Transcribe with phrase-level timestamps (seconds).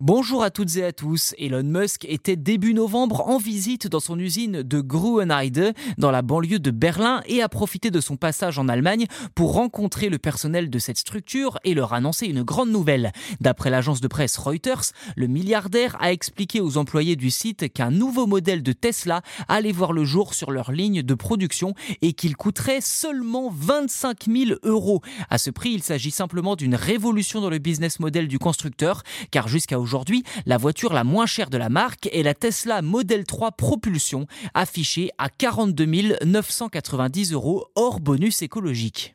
[0.00, 1.36] Bonjour à toutes et à tous.
[1.38, 6.58] Elon Musk était début novembre en visite dans son usine de Grünheide dans la banlieue
[6.58, 10.80] de Berlin et a profité de son passage en Allemagne pour rencontrer le personnel de
[10.80, 13.12] cette structure et leur annoncer une grande nouvelle.
[13.40, 14.82] D'après l'agence de presse Reuters,
[15.14, 19.92] le milliardaire a expliqué aux employés du site qu'un nouveau modèle de Tesla allait voir
[19.92, 21.72] le jour sur leur ligne de production
[22.02, 25.02] et qu'il coûterait seulement 25 000 euros.
[25.30, 29.46] À ce prix, il s'agit simplement d'une révolution dans le business model du constructeur car
[29.46, 33.52] jusqu'à aujourd'hui, la voiture la moins chère de la marque est la Tesla Model 3
[33.52, 35.84] Propulsion, affichée à 42
[36.24, 39.14] 990 euros hors bonus écologique.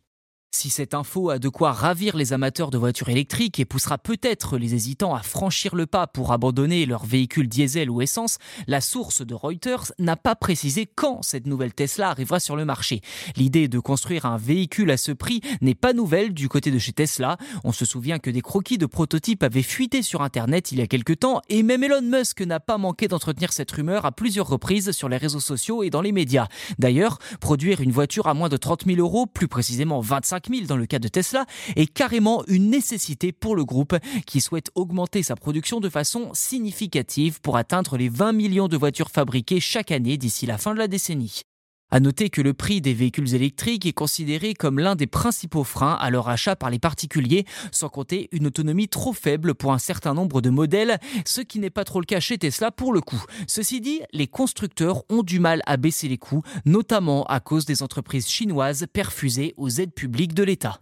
[0.52, 4.58] Si cette info a de quoi ravir les amateurs de voitures électriques et poussera peut-être
[4.58, 9.24] les hésitants à franchir le pas pour abandonner leur véhicule diesel ou essence, la source
[9.24, 13.02] de Reuters n'a pas précisé quand cette nouvelle Tesla arrivera sur le marché.
[13.36, 16.94] L'idée de construire un véhicule à ce prix n'est pas nouvelle du côté de chez
[16.94, 17.38] Tesla.
[17.64, 20.88] On se souvient que des croquis de prototypes avaient fuité sur Internet il y a
[20.88, 24.92] quelques temps et même Elon Musk n'a pas manqué d'entretenir cette rumeur à plusieurs reprises
[24.94, 26.48] sur les réseaux sociaux et dans les médias.
[26.80, 30.86] D'ailleurs, produire une voiture à moins de 30 000 euros, plus précisément 25 dans le
[30.86, 31.46] cas de Tesla,
[31.76, 33.96] est carrément une nécessité pour le groupe
[34.26, 39.12] qui souhaite augmenter sa production de façon significative pour atteindre les 20 millions de voitures
[39.12, 41.44] fabriquées chaque année d'ici la fin de la décennie.
[41.92, 45.98] À noter que le prix des véhicules électriques est considéré comme l'un des principaux freins
[46.00, 50.14] à leur achat par les particuliers, sans compter une autonomie trop faible pour un certain
[50.14, 53.24] nombre de modèles, ce qui n'est pas trop le cas chez Tesla pour le coup.
[53.48, 57.82] Ceci dit, les constructeurs ont du mal à baisser les coûts, notamment à cause des
[57.82, 60.82] entreprises chinoises perfusées aux aides publiques de l'État.